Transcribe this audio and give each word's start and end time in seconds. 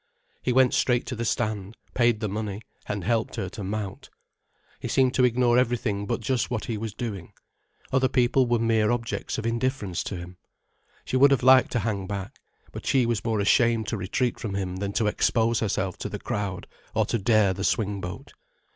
He 0.41 0.51
went 0.51 0.73
straight 0.73 1.05
to 1.05 1.15
the 1.15 1.23
stand, 1.25 1.77
paid 1.93 2.21
the 2.21 2.27
money, 2.27 2.63
and 2.87 3.03
helped 3.03 3.35
her 3.35 3.49
to 3.49 3.63
mount. 3.63 4.09
He 4.79 4.87
seemed 4.87 5.13
to 5.13 5.23
ignore 5.25 5.59
everything 5.59 6.07
but 6.07 6.21
just 6.21 6.49
what 6.49 6.65
he 6.65 6.75
was 6.75 6.95
doing. 6.95 7.33
Other 7.91 8.07
people 8.09 8.47
were 8.47 8.57
mere 8.57 8.89
objects 8.89 9.37
of 9.37 9.45
indifference 9.45 10.03
to 10.05 10.17
him. 10.17 10.37
She 11.05 11.17
would 11.17 11.29
have 11.29 11.43
liked 11.43 11.71
to 11.73 11.79
hang 11.81 12.07
back, 12.07 12.39
but 12.71 12.87
she 12.87 13.05
was 13.05 13.23
more 13.23 13.39
ashamed 13.39 13.87
to 13.89 13.95
retreat 13.97 14.39
from 14.39 14.55
him 14.55 14.77
than 14.77 14.91
to 14.93 15.05
expose 15.05 15.59
herself 15.59 15.99
to 15.99 16.09
the 16.09 16.17
crowd 16.17 16.65
or 16.95 17.05
to 17.05 17.19
dare 17.19 17.53
the 17.53 17.63
swingboat. 17.63 18.33